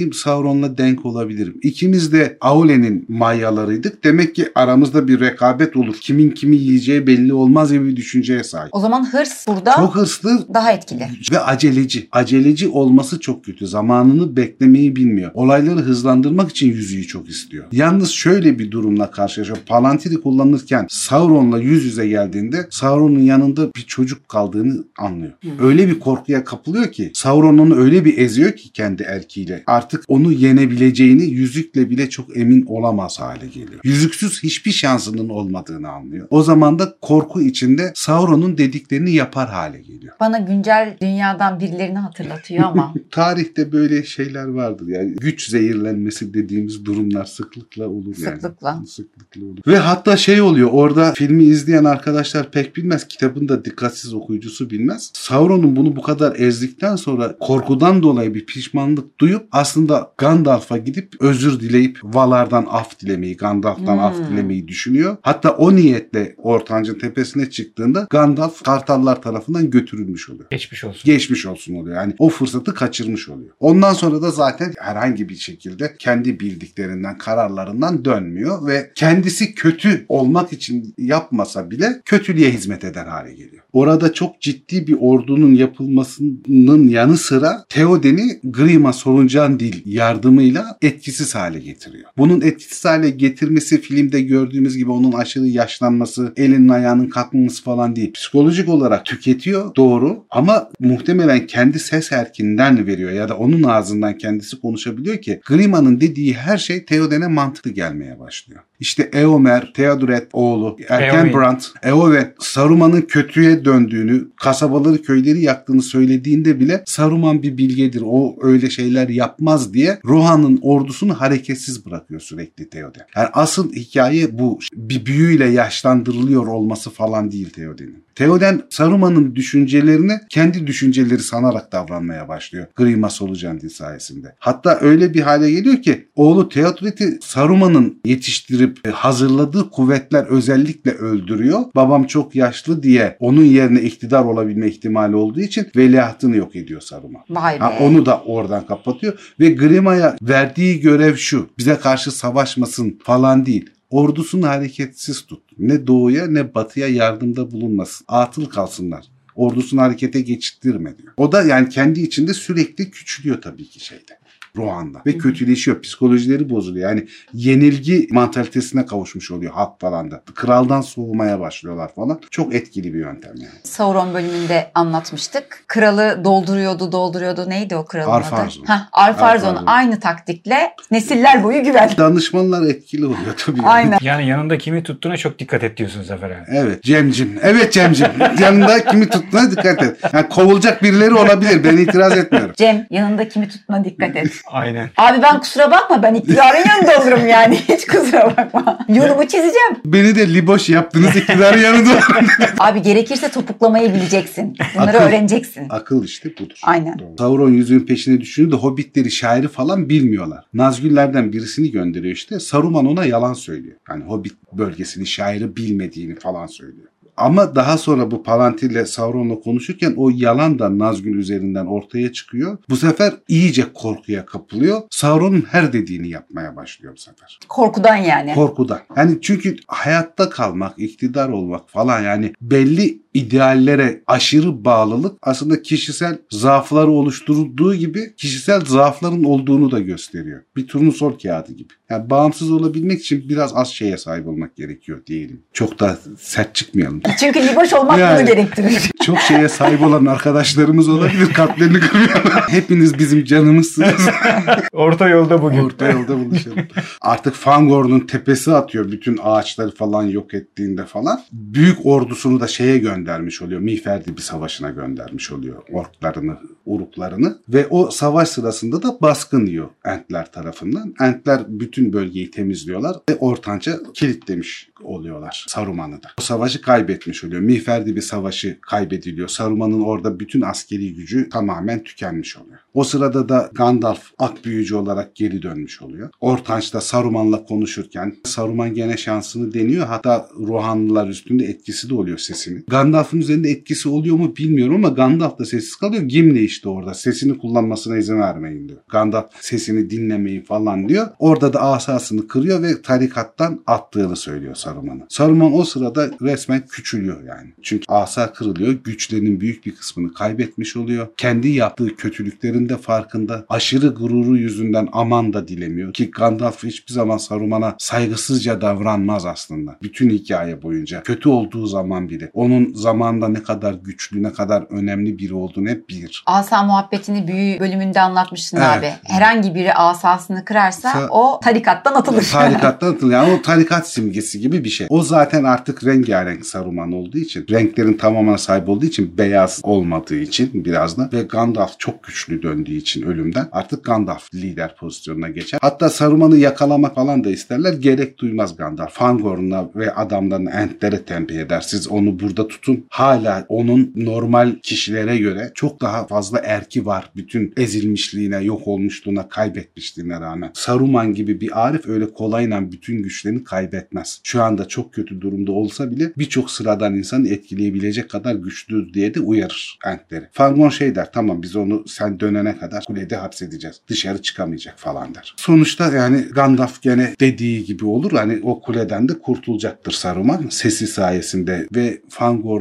[0.03, 0.13] yetenekliyim.
[0.13, 1.57] Sauron'la denk olabilirim.
[1.63, 4.05] İkimiz de Aule'nin mayalarıydık.
[4.05, 5.97] Demek ki aramızda bir rekabet olur.
[6.01, 8.75] Kimin kimi yiyeceği belli olmaz gibi bir düşünceye sahip.
[8.75, 11.07] O zaman hırs burada Çok hırslı daha etkili.
[11.33, 12.09] ve aceleci.
[12.13, 13.67] Aceleci olması çok kötü.
[13.67, 15.31] Zamanını beklemeyi bilmiyor.
[15.35, 17.65] Olayları hızlandırmak için yüzüğü çok istiyor.
[17.73, 19.59] Yalnız şöyle bir durumla karşılaşıyor.
[19.67, 25.33] Palantiri kullanırken Sauron'la yüz yüze geldiğinde Sauron'un yanında bir çocuk kaldığını anlıyor.
[25.61, 29.63] Öyle bir korkuya kapılıyor ki Sauron onu öyle bir eziyor ki kendi erkiyle.
[29.67, 33.81] Artık onu yenebileceğini yüzükle bile çok emin olamaz hale geliyor.
[33.85, 36.27] Yüzüksüz hiçbir şansının olmadığını anlıyor.
[36.31, 40.15] O zaman da korku içinde Sauron'un dediklerini yapar hale geliyor.
[40.21, 42.95] Bana güncel dünyadan birilerini hatırlatıyor ama.
[43.11, 48.35] Tarihte böyle şeyler vardır yani güç zehirlenmesi dediğimiz durumlar sıklıkla olur yani.
[48.35, 48.83] Sıklıkla.
[48.87, 49.59] Sıklıkla olur.
[49.67, 55.11] Ve hatta şey oluyor orada filmi izleyen arkadaşlar pek bilmez kitabın da dikkatsiz okuyucusu bilmez.
[55.15, 59.47] Sauron'un bunu bu kadar ezdikten sonra korkudan dolayı bir pişmanlık duyup
[59.83, 64.05] aslında Gandalf'a gidip özür dileyip Valar'dan af dilemeyi, Gandalf'tan Hmm.
[64.05, 65.16] af dilemeyi düşünüyor.
[65.23, 71.01] Hatta o niyetle Ortancın tepesine çıktığında Gandalf Kartallar tarafından götürülmüş oluyor Geçmiş olsun.
[71.05, 71.97] geçmiş olsun oluyor.
[71.97, 73.51] Yani o fırsatı kaçırmış oluyor.
[73.61, 80.53] Ondan sonra da zaten herhangi bir şekilde kendi bildiklerinden, kararlarından dönmüyor ve kendisi kötü olmak
[80.53, 83.62] için yapmasa bile kötülüğe hizmet eder hale geliyor.
[83.73, 91.59] Orada çok ciddi bir ordunun yapılmasının yanı sıra Theoden'i Grima Soluncan Dil yardımıyla etkisiz hale
[91.59, 92.05] getiriyor.
[92.18, 98.12] Bunun etkisiz hale getirmesi filmde gördüğümüz gibi onun aşırı yaşlanması, elinin ayağının kalkmaması falan değil.
[98.12, 104.61] Psikolojik olarak tüketiyor doğru ama muhtemelen kendi ses erkinden veriyor ya da onun ağzından kendisi
[104.61, 108.61] konuşabiliyor ki Grima'nın dediği her şey Theoden'e mantıklı gelmeye başlıyor.
[108.83, 117.42] İşte Eomer, Theodoret oğlu, Erkenbrand, Eowen Saruman'ın kötüye döndüğünü, kasabaları, köyleri yaktığını söylediğinde bile Saruman
[117.42, 118.03] bir bilgedir.
[118.05, 123.07] O öyle şeyler yapmaz diye Rohan'ın ordusunu hareketsiz bırakıyor sürekli Theoden.
[123.16, 124.59] Yani asıl hikaye bu.
[124.75, 128.05] Bir büyüyle yaşlandırılıyor olması falan değil Theoden'in.
[128.14, 132.66] Theoden Saruman'ın düşüncelerini kendi düşünceleri sanarak davranmaya başlıyor.
[132.77, 134.35] Grima Solucan'ın sayesinde.
[134.38, 141.61] Hatta öyle bir hale geliyor ki oğlu Theodoret'i Saruman'ın yetiştirip e, hazırladığı kuvvetler özellikle öldürüyor.
[141.75, 147.23] Babam çok yaşlı diye onun yerine iktidar olabilme ihtimali olduğu için veliahtını yok ediyor Saruman.
[147.31, 147.59] Vay be.
[147.59, 151.49] Ha, onu da oradan kapatıyor ve Grima'ya verdiği görev şu.
[151.59, 153.71] Bize karşı savaşmasın falan değil.
[153.91, 155.43] Ordusunu hareketsiz tut.
[155.59, 158.05] Ne doğuya ne batıya yardımda bulunmasın.
[158.09, 159.05] Atıl kalsınlar.
[159.35, 161.13] Ordusunu harekete geçirtme diyor.
[161.17, 164.19] O da yani kendi içinde sürekli küçülüyor tabii ki şeyde.
[164.57, 165.03] Rohan'da.
[165.07, 165.81] Ve kötüleşiyor.
[165.83, 166.91] Psikolojileri bozuluyor.
[166.91, 170.23] Yani yenilgi mantalitesine kavuşmuş oluyor halk falan da.
[170.35, 172.21] Kraldan soğumaya başlıyorlar falan.
[172.31, 173.53] Çok etkili bir yöntem yani.
[173.62, 175.65] Sauron bölümünde anlatmıştık.
[175.67, 177.51] Kralı dolduruyordu, dolduruyordu.
[177.51, 178.62] Neydi o kralın Arfarzon.
[178.65, 178.73] adı?
[178.73, 179.47] Heh, Arfarzon.
[179.49, 179.67] Arfarzon.
[179.67, 181.91] Aynı taktikle nesiller boyu güven.
[181.99, 183.59] Danışmanlar etkili oluyor tabii.
[183.59, 183.69] yani.
[183.69, 183.99] Aynen.
[184.03, 186.45] Yani yanında kimi tuttuğuna çok dikkat et diyorsun Zafer abi.
[186.49, 187.38] Evet Cemcim.
[187.43, 188.07] Evet Cemcim.
[188.41, 189.97] Yanında kimi tuttuğuna dikkat et.
[190.12, 191.65] Yani kovulacak birileri olabilir.
[191.65, 192.53] Ben itiraz etmiyorum.
[192.57, 194.41] Cem yanında kimi tutma dikkat et.
[194.46, 194.90] Aynen.
[194.96, 197.57] Abi ben kusura bakma ben iktidarın yanında olurum yani.
[197.68, 198.78] Hiç kusura bakma.
[198.88, 199.76] Yolumu çizeceğim.
[199.85, 201.90] Beni de liboş yaptınız iktidarın yanında.
[202.59, 204.57] Abi gerekirse topuklamayı bileceksin.
[204.74, 205.09] Bunları Akıl.
[205.09, 205.66] öğreneceksin.
[205.70, 206.59] Akıl işte budur.
[206.62, 206.98] Aynen.
[206.98, 207.14] Doğru.
[207.18, 210.44] Sauron yüzüğün peşine düşündü de hobbitleri şairi falan bilmiyorlar.
[210.55, 212.40] Nazgüllerden birisini gönderiyor işte.
[212.40, 213.76] Saruman ona yalan söylüyor.
[213.88, 216.88] Yani hobbit bölgesinin şairi bilmediğini falan söylüyor.
[217.23, 222.59] Ama daha sonra bu Palantir ile Sauron'la konuşurken o yalan da Nazgûl üzerinden ortaya çıkıyor.
[222.71, 224.83] Bu sefer iyice korkuya kapılıyor.
[224.91, 227.39] Sauron'un her dediğini yapmaya başlıyor bu sefer.
[227.49, 228.35] Korkudan yani.
[228.35, 228.81] Korkudan.
[228.97, 236.90] Yani çünkü hayatta kalmak, iktidar olmak falan yani belli ideallere aşırı bağlılık aslında kişisel zaafları
[236.90, 240.40] oluşturduğu gibi kişisel zaafların olduğunu da gösteriyor.
[240.57, 241.72] Bir turnusol kağıdı gibi.
[241.90, 245.40] Yani bağımsız olabilmek için biraz az şeye sahip olmak gerekiyor diyelim.
[245.53, 247.01] Çok da sert çıkmayalım.
[247.20, 248.18] Çünkü liboş olmak Yani.
[248.18, 248.90] bunu gerektirir.
[249.05, 251.33] Çok şeye sahip olan arkadaşlarımız olabilir.
[251.33, 252.44] Kalplerini kırmıyorlar.
[252.48, 254.09] Hepiniz bizim canımızsınız.
[254.72, 255.59] Orta yolda bugün.
[255.59, 256.59] Orta yolda buluşalım.
[257.01, 261.20] Artık Fangorn'un tepesi atıyor bütün ağaçları falan yok ettiğinde falan.
[261.33, 263.61] Büyük ordusunu da şeye göndermiş oluyor.
[263.61, 266.37] Miğferdi bir savaşına göndermiş oluyor orklarını,
[266.67, 267.38] uruklarını.
[267.49, 270.95] Ve o savaş sırasında da baskın yiyor Entler tarafından.
[271.01, 276.09] Entler bütün bölgeyi temizliyorlar ve Ortanç'a kilitlemiş oluyorlar Saruman'ı da.
[276.19, 277.43] O savaşı kaybetmiş oluyor.
[277.43, 279.29] Miğferdi bir savaşı kaybediliyor.
[279.29, 282.59] Saruman'ın orada bütün askeri gücü tamamen tükenmiş oluyor.
[282.75, 286.11] O sırada da Gandalf ak büyücü olarak geri dönmüş oluyor.
[286.21, 289.87] Ortanç da Saruman'la konuşurken Saruman gene şansını deniyor.
[289.87, 292.62] Hatta Rohanlılar üstünde etkisi de oluyor sesini.
[292.92, 296.02] Gandalf'ın üzerinde etkisi oluyor mu bilmiyorum ama Gandalf da sessiz kalıyor.
[296.02, 298.81] Gimli işte orada sesini kullanmasına izin vermeyin diyor.
[298.88, 301.07] Gandalf sesini dinlemeyin falan diyor.
[301.18, 305.07] Orada da asasını kırıyor ve tarikattan attığını söylüyor Saruman'a.
[305.09, 307.52] Saruman o sırada resmen küçülüyor yani.
[307.62, 308.72] Çünkü asa kırılıyor.
[308.85, 311.09] Güçlerinin büyük bir kısmını kaybetmiş oluyor.
[311.16, 313.46] Kendi yaptığı kötülüklerin de farkında.
[313.48, 315.92] Aşırı gururu yüzünden aman da dilemiyor.
[315.92, 319.78] Ki Gandalf hiçbir zaman Saruman'a saygısızca davranmaz aslında.
[319.83, 321.02] Bütün hikaye boyunca.
[321.02, 322.31] Kötü olduğu zaman bile.
[322.33, 326.23] Onun zamanda ne kadar güçlü, ne kadar önemli biri olduğunu hep bilir.
[326.27, 328.79] Asa muhabbetini büyü bölümünde anlatmıştın Evet.
[328.79, 328.92] abi.
[329.05, 332.29] Herhangi biri asasını kırarsa Sa- o tarikattan atılır.
[332.33, 333.23] Tarikattan atılıyor.
[333.23, 334.87] Yani o tarikat simgesi gibi bir şey.
[334.90, 340.64] O zaten artık rengarenk Saruman olduğu için, renklerin tamamına sahip olduğu için, beyaz olmadığı için
[340.64, 345.59] biraz da ve Gandalf çok güçlü döndüğü için ölümden artık Gandalf lider pozisyonuna geçer.
[345.62, 347.73] Hatta Saruman'ı yakalamak falan da isterler.
[347.73, 348.92] Gerek duymaz Gandalf.
[348.92, 351.61] Fangorn'a ve adamlarını Entlere tembih eder.
[351.61, 352.72] Siz onu burada tutun.
[352.89, 357.11] Hala onun normal kişilere göre çok daha fazla erki var.
[357.17, 360.51] Bütün ezilmişliğine, yok olmuşluğuna, kaybetmişliğine rağmen.
[360.55, 364.21] Saruman gibi bir Arif öyle kolayla bütün güçlerini kaybetmez.
[364.25, 369.21] Şu anda çok kötü durumda olsa bile birçok sıradan insanı etkileyebilecek kadar güçlü diye de
[369.21, 370.25] uyarır Entleri.
[370.33, 373.81] Fangorn şey der tamam biz onu sen dönene kadar kulede hapsedeceğiz.
[373.89, 375.35] Dışarı çıkamayacak falan der.
[375.37, 378.13] Sonuçta yani Gandalf gene dediği gibi olur.
[378.13, 380.47] Hani o kuleden de kurtulacaktır Saruman.
[380.51, 382.01] Sesi sayesinde ve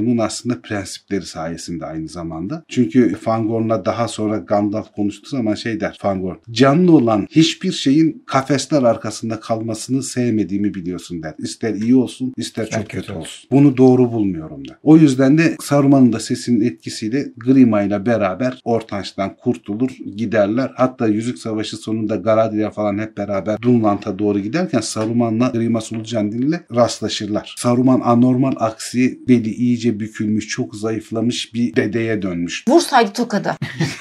[0.01, 2.63] Fangorn'un aslında prensipleri sayesinde aynı zamanda.
[2.67, 6.35] Çünkü Fangorn'la daha sonra Gandalf konuştuğu zaman şey der Fangorn.
[6.51, 11.33] Canlı olan hiçbir şeyin kafesler arkasında kalmasını sevmediğimi biliyorsun der.
[11.37, 13.21] İster iyi olsun ister çok kötü kötü olsun.
[13.21, 13.49] olsun.
[13.51, 14.77] Bunu doğru bulmuyorum der.
[14.83, 20.71] O yüzden de Saruman'ın da sesinin etkisiyle Grima ile beraber Ortanç'tan kurtulur giderler.
[20.75, 26.63] Hatta Yüzük Savaşı sonunda Galadriel falan hep beraber Dunlant'a doğru giderken Saruman'la Grima Sulucandil ile
[26.75, 27.55] rastlaşırlar.
[27.57, 32.63] Saruman anormal aksi beli iyice bükülmüş, çok zayıflamış bir dedeye dönmüş.
[32.67, 33.55] Vursaydı tokadı.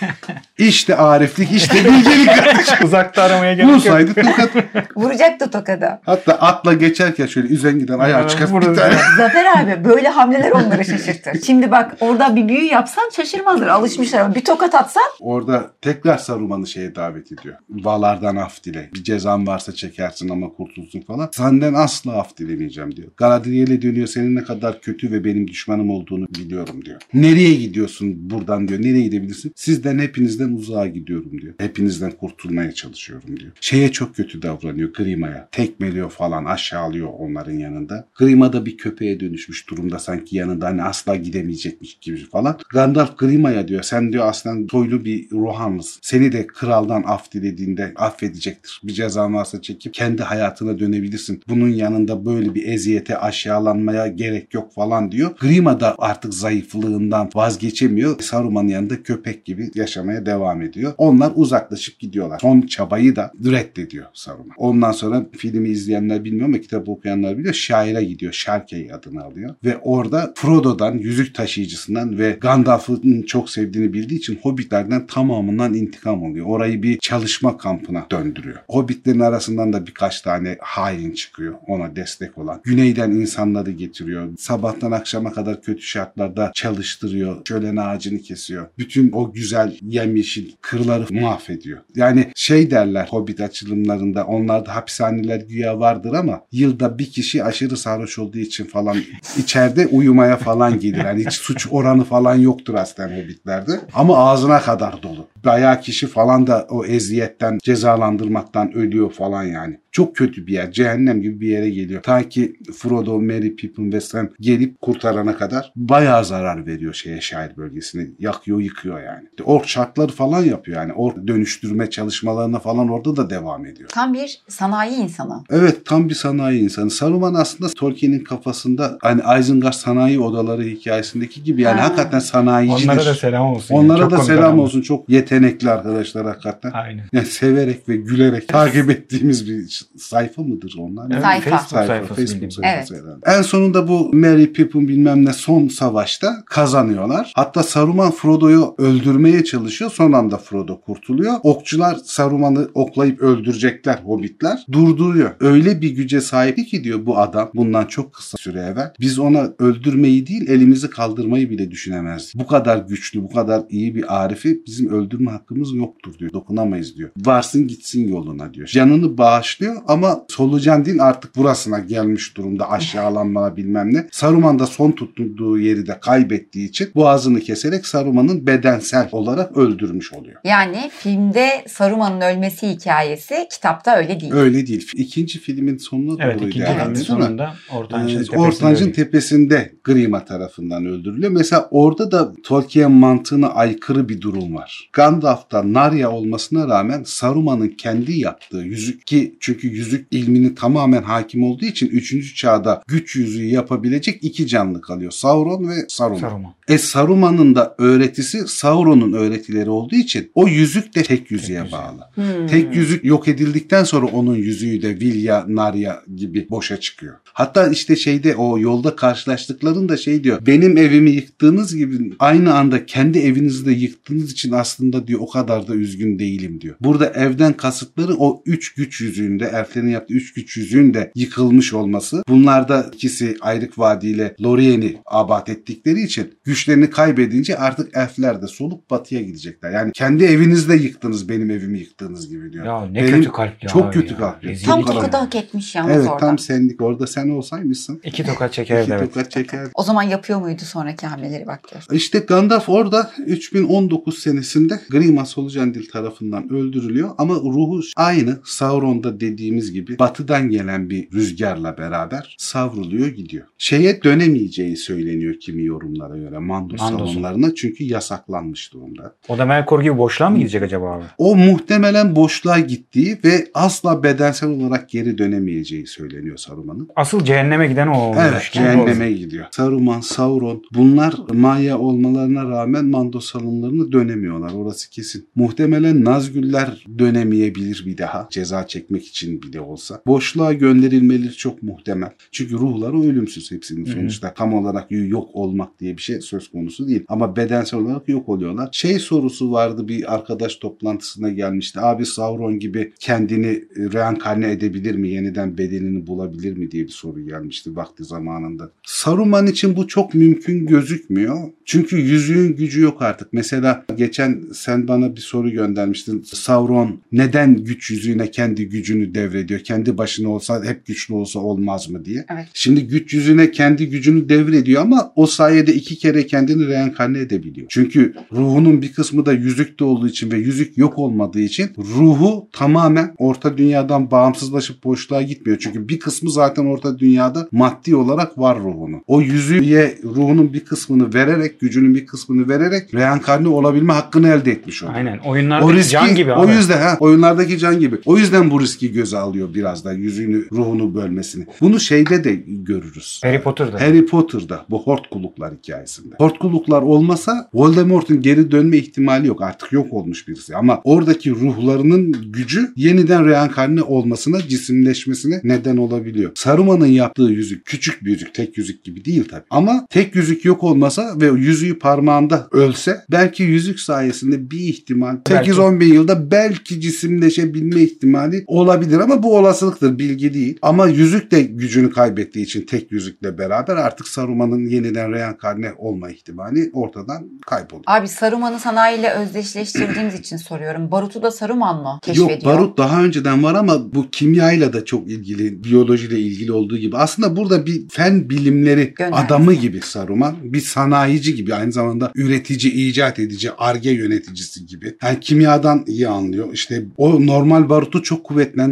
[0.59, 2.31] İşte ariflik, işte bilgelik.
[2.85, 3.77] Uzakta aramaya gerek yok.
[3.77, 4.51] Vursaydı tokat.
[4.97, 6.01] Vuracaktı tokadı.
[6.05, 8.95] Hatta atla geçerken şöyle üzengiden ayağı çıkar bir tane.
[9.17, 11.43] Zafer abi böyle hamleler onları şaşırtır.
[11.47, 13.67] Şimdi bak orada bir büyü yapsan şaşırmazlar.
[13.67, 17.55] Alışmışlar ama bir tokat atsan Orada tekrar Saruman'ı şeye davet ediyor.
[17.71, 18.91] Valardan af dile.
[18.95, 21.29] Bir cezan varsa çekersin ama kurtulsun falan.
[21.33, 23.09] Senden asla af dilemeyeceğim diyor.
[23.17, 24.07] Galadriel'e dönüyor.
[24.07, 25.47] Senin ne kadar kötü ve benim
[25.81, 27.01] düşmanım olduğunu biliyorum diyor.
[27.15, 28.83] Nereye gidiyorsun buradan diyor.
[28.83, 29.53] Nereye gidebilirsin?
[29.57, 31.55] Sizden hepinizden uzağa gidiyorum diyor.
[31.59, 33.53] Hepinizden kurtulmaya çalışıyorum diyor.
[33.61, 35.49] Şeye çok kötü davranıyor Grima'ya.
[35.53, 38.09] Tekmeliyor falan aşağılıyor onların yanında.
[38.15, 42.59] Grima da bir köpeğe dönüşmüş durumda sanki yanında hani asla gidemeyecekmiş gibi falan.
[42.73, 46.01] Gandalf Grima'ya diyor sen diyor aslında soylu bir Rohanlısın.
[46.03, 48.81] Seni de kraldan af dilediğinde affedecektir.
[48.85, 51.43] Bir cezan varsa çekip kendi hayatına dönebilirsin.
[51.49, 55.31] Bunun yanında böyle bir eziyete aşağılanmaya gerek yok falan diyor.
[55.41, 58.21] Grima da artık zayıflığından vazgeçemiyor.
[58.21, 60.93] Saruman'ın yanında köpek gibi yaşamaya devam ediyor.
[60.99, 62.39] Onlar uzaklaşıp gidiyorlar.
[62.39, 64.55] Son çabayı da reddediyor Saruman.
[64.57, 67.55] Ondan sonra filmi izleyenler bilmiyor ama kitabı okuyanlar biliyor.
[67.55, 68.33] Şaire gidiyor.
[68.33, 69.55] Sharkey adını alıyor.
[69.65, 76.47] Ve orada Frodo'dan, yüzük taşıyıcısından ve Gandalf'ın çok sevdiğini bildiği için Hobbitlerden tamamından intikam alıyor.
[76.47, 78.59] Orayı bir çalışma kampına döndürüyor.
[78.69, 82.61] Hobbitlerin arasından da birkaç tane hain çıkıyor ona destek olan.
[82.65, 84.29] Güneyden insanları getiriyor.
[84.39, 87.43] Sabahtan akşama kadar kadar kötü şartlarda çalıştırıyor.
[87.49, 88.67] Şölen ağacını kesiyor.
[88.79, 91.79] Bütün o güzel yemyeşil kırları mahvediyor.
[91.97, 98.19] Yani şey derler Hobbit açılımlarında onlarda hapishaneler güya vardır ama yılda bir kişi aşırı sarhoş
[98.19, 98.97] olduğu için falan
[99.39, 101.05] içeride uyumaya falan gelir.
[101.05, 103.81] Yani hiç suç oranı falan yoktur aslında Hobbit'lerde.
[103.95, 105.27] Ama ağzına kadar dolu.
[105.45, 109.81] Bayağı kişi falan da o eziyetten cezalandırmaktan ölüyor falan yani.
[109.93, 110.73] Çok kötü bir yer.
[110.73, 112.03] Cehennem gibi bir yere geliyor.
[112.03, 117.57] Ta ki Frodo, Merry, Pippin ve Sam gelip kurtarana kadar bayağı zarar veriyor şeye şair
[117.57, 118.07] bölgesine.
[118.19, 119.25] Yakıyor, yıkıyor yani.
[119.45, 120.93] Ork şartları falan yapıyor yani.
[120.93, 123.89] Ork dönüştürme çalışmalarına falan orada da devam ediyor.
[123.89, 125.45] Tam bir sanayi insanı.
[125.51, 126.91] Evet tam bir sanayi insanı.
[126.91, 131.85] Saruman aslında Tolkien'in kafasında hani Isengard sanayi odaları hikayesindeki gibi yani Ha.
[131.85, 132.89] hakikaten sanayicidir.
[132.89, 133.75] Onlara da selam olsun.
[133.75, 134.81] Onlara Çok da selam olsun.
[134.81, 136.71] Çok yetenekli arkadaşlar hakikaten.
[136.71, 137.05] Aynen.
[137.13, 141.11] Yani severek ve gülerek takip ettiğimiz bir sayfa mıdır onlar?
[141.13, 141.51] Evet, Sayfa.
[141.51, 143.39] Facebook Sayfa, sayfası Facebook sayfası herhalde.
[143.39, 147.33] En sonunda bu Merry Pippin bilmem ne son savaşta kazanıyorlar.
[147.37, 149.91] Hatta Saruman Frodo'yu öldürmeye çalışıyor.
[149.91, 151.35] Son anda Frodo kurtuluyor.
[151.43, 154.65] Okçular Saruman'ı oklayıp öldürecekler hobbitler.
[154.73, 155.31] Durduruyor.
[155.41, 158.93] Öyle bir güce sahip ki diyor bu adam bundan çok kısa süre evvel.
[159.01, 162.41] Biz ona öldürmeyi değil elimizi kaldırmayı bile düşünemezdik.
[162.41, 166.33] Bu kadar güçlü, bu kadar iyi bir Arif'i bizim öldürme hakkımız yoktur diyor.
[166.33, 167.11] Dokunamayız diyor.
[167.17, 168.67] Varsın gitsin yoluna diyor.
[168.67, 174.07] Canını bağışlıyor ama solucan din artık burasına gelmiş durumda aşağılanma bilmem ne.
[174.13, 180.41] Saruman da son tuttuğu yeri de kaybettiği için boğazını keserek Saruman'ın bedensel olarak öldürmüş oluyor.
[180.45, 184.33] Yani filmde Saruman'ın ölmesi hikayesi kitapta öyle değil.
[184.33, 184.91] Öyle değil.
[184.95, 188.97] İkinci filmin sonuna Evet doğruydu ikinci herhalde, filmin sonunda Ortancın Ee, tepesinde Ortancın ölüyor.
[188.97, 191.33] tepesinde Grima tarafından öldürülüyor.
[191.33, 194.91] Mesela orada da Tolkien mantığına aykırı bir durum var.
[194.93, 201.65] Gandalf'ta Narya olmasına rağmen Saruman'ın kendi yaptığı yüzük ki çünkü yüzük ilmini tamamen hakim olduğu
[201.65, 202.37] için 3.
[202.37, 205.11] çağda güç yüzüğü yapabilecek iki canlı kalıyor.
[205.11, 206.21] Sauron ve Saruman.
[206.21, 206.55] Saruman.
[206.69, 211.73] E Saruman'ın da öğretisi Sauron'un öğretileri olduğu için o yüzük de tek yüzüğe yüzüğe.
[211.73, 212.01] bağlı.
[212.15, 212.47] Hmm.
[212.47, 217.15] Tek yüzük yok edildikten sonra onun yüzüğü de Vilya, Narya gibi boşa çıkıyor.
[217.25, 220.47] Hatta işte şeyde o yolda karşılaştıklarında şey diyor.
[220.47, 225.69] Benim evimi yıktığınız gibi aynı anda kendi evinizi de yıktığınız için aslında diyor o kadar
[225.69, 226.77] da üzgün değilim diyor.
[226.81, 232.23] Burada evden kasıtları o üç güç yüzüğünde elflerin yaptığı üç güç yüzüğün de yıkılmış olması.
[232.29, 238.91] Bunlarda ikisi Ayrık Vadi ile Lorien'i abat ettikleri için güçlerini kaybedince artık elfler de solup
[238.91, 239.71] batıya gidecekler.
[239.71, 242.67] Yani kendi evinizde yıktınız benim evimi yıktığınız gibi diyor.
[242.67, 244.19] Ya ne Benim kötü kalpli çok abi kötü ya.
[244.19, 244.49] kalpli.
[244.49, 246.17] Rezillik Tam tokadı hak etmiş yalnız Evet orada.
[246.17, 248.01] tam sendik orada sen olsaymışsın.
[248.05, 249.15] İki tokat çekerdi İki evet.
[249.15, 249.69] tokat çeker.
[249.75, 251.97] O zaman yapıyor muydu sonraki hamleleri bak gör.
[251.97, 259.99] İşte Gandalf orada 3019 senesinde Grima Solucanadil tarafından öldürülüyor ama ruhu aynı Sauron'da dediğimiz gibi
[259.99, 263.47] batıdan gelen bir rüzgarla beraber savruluyor gidiyor.
[263.59, 266.85] Şeye dönemeyeceği söyleniyor kimi yorumlara göre Mando Mandosu.
[266.85, 269.15] salonlarına çünkü yasaklanmış durumda.
[269.29, 271.05] O da Melkor gibi boşluğa mı gidecek acaba abi?
[271.19, 276.89] O muhtemelen boşluğa gittiği ve asla bedensel olarak geri dönemeyeceği söyleniyor Saruman'ın.
[276.97, 278.19] Asıl cehenneme giden o olmuş.
[278.31, 279.47] Evet cehenneme gidiyor.
[279.51, 284.53] Saruman, Sauron bunlar Maya olmalarına rağmen Mando salonlarına dönemiyorlar.
[284.53, 285.29] Orası kesin.
[285.35, 288.29] Muhtemelen Nazgüller dönemeyebilir bir daha.
[288.31, 290.03] Ceza çekmek için bile olsa.
[290.07, 292.11] Boşluğa gönderilmeleri çok muhtemel.
[292.33, 293.95] Çünkü ruhları ölümsüz hepsinin Hı hı.
[293.95, 294.35] sonuçta.
[294.35, 297.05] Tam olarak yok olmak diye bir şey söz konusu değil.
[297.09, 298.69] Ama bedensel olarak yok oluyorlar.
[298.73, 301.81] Şey sorusu vardı bir arkadaş toplantısına gelmişti.
[301.81, 305.09] Abi Sauron gibi kendini e, reenkarne edebilir mi?
[305.09, 308.71] Yeniden bedenini bulabilir mi diye bir soru gelmişti vakti zamanında.
[308.83, 311.51] Saruman için bu çok mümkün gözükmüyor.
[311.65, 313.33] Çünkü yüzüğün gücü yok artık.
[313.33, 316.23] Mesela geçen sen bana bir soru göndermiştin.
[316.23, 319.61] Sauron neden güç yüzüğüne kendi gücünü devrediyor?
[319.61, 322.25] Kendi başına olsa hep güçlü olsa olmaz mı diye.
[322.35, 322.47] Evet.
[322.55, 327.67] Şimdi güç yüzüne kendi gücünü devrediyor ama o sayede iki kere kendini reenkarne edebiliyor.
[327.71, 333.15] Çünkü ruhunun bir kısmı da yüzükte olduğu için ve yüzük yok olmadığı için ruhu tamamen
[333.19, 335.59] orta dünyadan bağımsızlaşıp boşluğa gitmiyor.
[335.59, 339.03] Çünkü bir kısmı zaten orta dünyada maddi olarak var ruhunun.
[339.07, 344.83] O yüzüğe ruhunun bir kısmını vererek, gücünün bir kısmını vererek reenkarne olabilme hakkını elde etmiş
[344.83, 344.99] oluyor.
[344.99, 345.19] Aynen.
[345.19, 346.53] Oyunlarda O riski, can gibi o abi.
[346.53, 347.97] yüzden ha, oyunlardaki can gibi.
[348.05, 351.47] O yüzden bu riski göze alıyor biraz da yüzüğünü, ruhunu bölmesini.
[351.61, 353.21] Bunu şeyde de görürüz.
[353.25, 353.81] Harry Potter'da.
[353.81, 356.15] Harry Potter'da bu Hortkuluklar hikayesinde.
[356.19, 359.43] Hortkuluklar olmasa Voldemort'un geri dönme ihtimali yok.
[359.43, 360.57] Artık yok olmuş birisi.
[360.57, 366.33] Ama oradaki ruhlarının gücü yeniden reenkarne olmasına, cisimleşmesine neden olabiliyor.
[366.35, 368.35] Saruman'ın yaptığı yüzük küçük bir yüzük.
[368.35, 369.45] Tek yüzük gibi değil tabii.
[369.51, 375.51] Ama tek yüzük yok olmasa ve yüzüğü parmağında ölse belki yüzük sayesinde bir ihtimal Belki.
[375.51, 378.90] 8-10 bin yılda belki cisimleşebilme ihtimali olabilir.
[378.91, 380.59] Olabilir ama bu olasılıktır bilgi değil.
[380.63, 386.71] Ama yüzük de gücünü kaybettiği için tek yüzükle beraber artık Saruman'ın yeniden reenkarne olma ihtimali
[386.73, 387.85] ortadan kayboluyor.
[387.87, 390.91] Abi Saruman'ı sanayiyle özdeşleştirdiğimiz için soruyorum.
[390.91, 392.31] Barut'u da Saruman mı keşfediyor?
[392.31, 396.97] Yok barut daha önceden var ama bu kimyayla da çok ilgili, biyolojiyle ilgili olduğu gibi.
[396.97, 399.25] Aslında burada bir fen bilimleri Göndermesi.
[399.25, 400.35] adamı gibi Saruman.
[400.43, 404.97] Bir sanayici gibi aynı zamanda üretici, icat edici, arge yöneticisi gibi.
[405.03, 406.49] Yani kimyadan iyi anlıyor.
[406.53, 408.25] İşte o normal barutu çok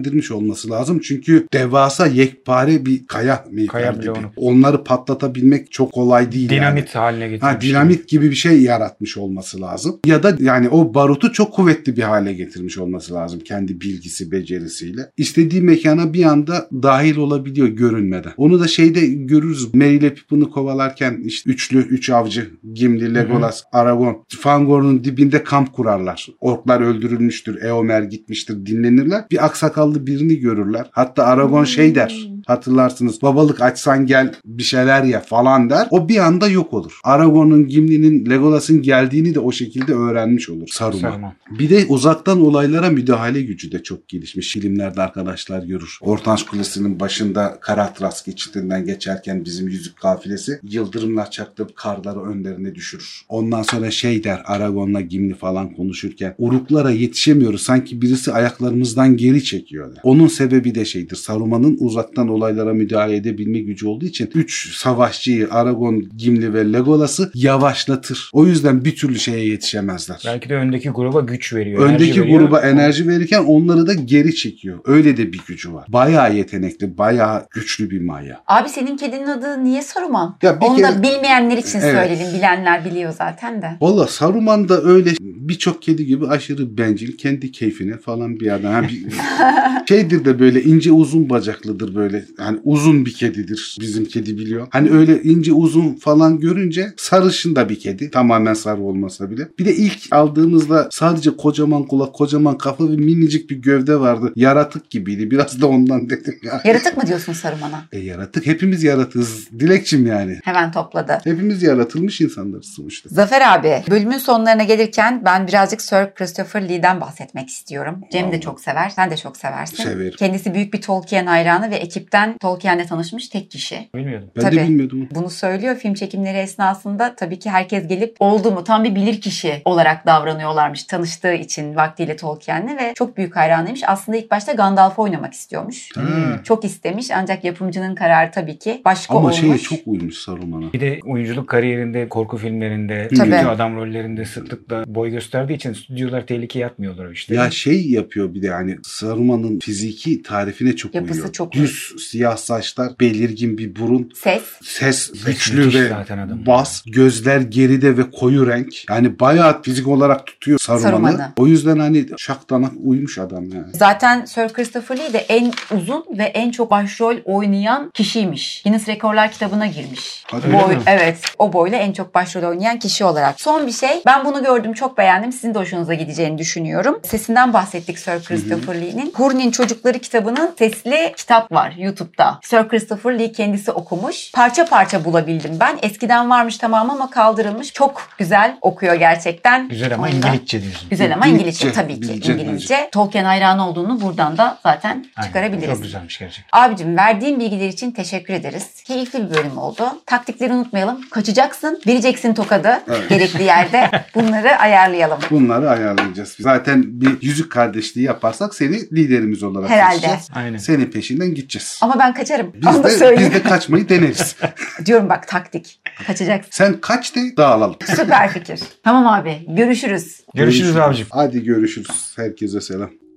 [0.08, 1.00] kuvvetlendirmiş olması lazım.
[1.00, 4.06] Çünkü devasa yekpare bir kaya Kaya gibi.
[4.06, 4.32] bloğunu.
[4.36, 6.50] Onları patlatabilmek çok kolay değil.
[6.50, 6.60] yani.
[6.60, 7.54] Dinamit haline getirmiş.
[7.54, 10.00] Ha, dinamit gibi bir şey yaratmış olması lazım.
[10.06, 15.10] Ya da yani o barutu çok kuvvetli bir hale getirmiş olması lazım kendi bilgisi, becerisiyle.
[15.16, 18.32] İstediği mekana bir anda dahil olabiliyor görünmeden.
[18.36, 19.74] Onu da şeyde görürüz.
[19.74, 26.26] Merry ile Pippin'i kovalarken işte üçlü, üç avcı, Gimli, Legolas, Aragorn, Fangorn'un dibinde kamp kurarlar.
[26.40, 29.24] Orklar öldürülmüştür, Eomer gitmiştir, dinlenirler.
[29.30, 30.86] Bir aksakallı birini görürler.
[30.92, 32.28] Hatta Aragorn şey der.
[32.48, 35.88] Hatırlarsınız babalık açsan gel bir şeyler ye falan der.
[35.90, 37.00] O bir anda yok olur.
[37.04, 41.00] Aragorn'un, Gimli'nin, Legolas'ın geldiğini de o şekilde öğrenmiş olur Saruman.
[41.00, 41.32] Saruman.
[41.58, 44.52] Bir de uzaktan olaylara müdahale gücü de çok gelişmiş.
[44.52, 45.98] Filmlerde arkadaşlar görür.
[46.00, 53.22] Ortanç Kulesi'nin başında Karatras geçitinden geçerken bizim yüzük kafilesi yıldırımlar çaktırıp karları önlerine düşürür.
[53.28, 57.62] Ondan sonra şey der Aragorn'la Gimli falan konuşurken uruklara yetişemiyoruz.
[57.62, 59.94] Sanki birisi ayaklarımızdan geri çekiyor.
[59.94, 60.00] der.
[60.02, 61.16] Onun sebebi de şeydir.
[61.16, 68.30] Saruman'ın uzaktan olaylara müdahale edebilme gücü olduğu için 3 savaşçıyı Aragorn, Gimli ve Legolas'ı yavaşlatır.
[68.32, 70.22] O yüzden bir türlü şeye yetişemezler.
[70.26, 71.82] Belki de öndeki gruba güç veriyor.
[71.82, 72.40] Öndeki veriyor.
[72.40, 74.78] gruba enerji verirken onları da geri çekiyor.
[74.84, 75.84] Öyle de bir gücü var.
[75.88, 78.40] Bayağı yetenekli, bayağı güçlü bir maya.
[78.46, 80.38] Abi senin kedinin adı niye Saruman?
[80.42, 81.94] Ya bir Onu kere- da bilmeyenler için Evet.
[82.08, 82.38] söyleyelim.
[82.38, 83.70] Bilenler biliyor zaten de.
[83.80, 88.72] Valla Saruman da öyle birçok kedi gibi aşırı bencil, kendi keyfine falan bir adam.
[88.72, 89.02] Ha, bir,
[89.88, 92.24] şeydir de böyle ince uzun bacaklıdır böyle.
[92.38, 93.76] Hani uzun bir kedidir.
[93.80, 94.68] Bizim kedi biliyor.
[94.70, 98.10] Hani öyle ince uzun falan görünce sarışın da bir kedi.
[98.10, 99.48] Tamamen sarı olmasa bile.
[99.58, 104.32] Bir de ilk aldığımızda sadece kocaman kulak, kocaman kafa ve minicik bir gövde vardı.
[104.36, 105.30] Yaratık gibiydi.
[105.30, 106.60] Biraz da ondan dedim ya.
[106.64, 107.84] Yaratık mı diyorsun Saruman'a?
[107.92, 108.46] E yaratık.
[108.46, 109.50] Hepimiz yaratığız.
[109.50, 110.40] Dilekçim yani.
[110.44, 111.18] Hemen topladı.
[111.24, 113.08] Hepimiz yaratılmış insanlarız sonuçta.
[113.12, 118.00] Zafer abi, bölümün sonlarına gelirken ben birazcık Sir Christopher Lee'den bahsetmek istiyorum.
[118.12, 119.84] Cem de çok sever, sen de çok seversin.
[119.84, 120.14] Severim.
[120.18, 121.76] Kendisi büyük bir Tolkien hayranı ve
[122.08, 123.88] ekipten Tolkien'le tanışmış tek kişi.
[123.94, 124.28] Bilmiyordum.
[124.36, 124.56] Ben Tabii.
[124.56, 125.08] de bilmiyordum.
[125.14, 129.62] Bunu söylüyor film çekimleri esnasında tabii ki herkes gelip oldu mu tam bir bilir kişi
[129.64, 133.82] olarak davranıyorlarmış tanıştığı için vaktiyle Tolkien'le ve çok büyük hayranıymış.
[133.86, 135.88] Aslında ilk başta Gandalf'ı oynamak istiyormuş.
[135.94, 136.02] Ha.
[136.44, 139.40] Çok istemiş ancak yapımcının kararı tabii ki başka Ama olmuş.
[139.40, 140.72] şeye çok uymuş Saruman'a.
[140.72, 143.30] Bir de oyunculuk kariyerinde, korku filmlerinde, Tabii.
[143.30, 147.34] kötü adam rollerinde sıklıkla boy gösterdiği için stüdyolar tehlikeye atmıyorlar işte.
[147.34, 151.32] Ya şey yapıyor bir de yani Saruman'ın fiziki tarifine çok Yapısı uyuyor.
[151.32, 154.42] çok Düz siyah saçlar, belirgin bir burun, Ses.
[154.62, 156.46] ses güçlü ve zaten adam.
[156.46, 158.88] bas, gözler geride ve koyu renk.
[158.90, 160.82] Yani bayağı fizik olarak tutuyor Saruman'ı.
[160.82, 161.32] Saruman'ı.
[161.36, 163.66] O yüzden hani şaktanak uymuş adam yani.
[163.72, 168.62] Zaten Sir Christopher Lee de en uzun ve en çok başrol oynayan kişiymiş.
[168.62, 170.24] Guinness Rekorlar kitabına girmiş.
[170.26, 170.82] Hadi Boy, mi?
[170.86, 173.40] evet o boyla en çok başrol oynayan kişi olarak.
[173.40, 176.98] Son bir şey ben bunu gördüm çok beğendim sizin de hoşunuza gideceğini düşünüyorum.
[177.04, 179.12] Sesinden bahsettik Sir Christopher Lee'nin.
[179.16, 182.38] Hurnin Çocukları kitabının sesli kitap var YouTube'da.
[182.42, 184.32] Sir Christopher Lee kendisi okumuş.
[184.32, 185.78] Parça parça bulabildim ben.
[185.82, 187.72] Eskiden varmış tamam ama kaldırılmış.
[187.72, 189.68] Çok güzel okuyor gerçekten.
[189.68, 190.88] Güzel ama Onu da- İngilizce diyorsun.
[190.90, 192.88] Güzel ama İngilizce, İngilizce tabii ki bileceksin İngilizce.
[192.92, 195.26] Tolkien hayranı olduğunu buradan da zaten Aynen.
[195.28, 195.74] çıkarabiliriz.
[195.74, 196.60] Çok güzelmiş gerçekten.
[196.60, 198.82] Abicim verdiğin bilgiler için teşekkür ederiz.
[198.84, 199.84] Keyifli bir bölüm oldu.
[200.06, 201.00] Taktikleri unutmayalım.
[201.10, 203.08] Kaçacaksın, vereceksin tokadı Evet.
[203.08, 203.90] gerekli yerde.
[204.14, 205.18] Bunları ayarlayalım.
[205.30, 206.36] Bunları ayarlayacağız.
[206.40, 209.94] Zaten bir yüzük kardeşliği yaparsak seni liderimiz olarak Herhalde.
[209.94, 210.28] seçeceğiz.
[210.34, 210.58] Aynen.
[210.58, 211.77] Senin peşinden gideceğiz.
[211.80, 212.52] Ama ben kaçarım.
[212.54, 214.36] Biz Onu de, biz de kaçmayı deneriz.
[214.86, 215.80] Diyorum bak taktik.
[216.06, 216.50] Kaçacaksın.
[216.52, 217.76] Sen kaç de dağılalım.
[217.86, 218.60] Süper fikir.
[218.84, 219.46] Tamam abi.
[219.48, 220.20] Görüşürüz.
[220.34, 221.06] Görüşürüz abicim.
[221.10, 222.12] Hadi görüşürüz.
[222.16, 223.07] Herkese selam.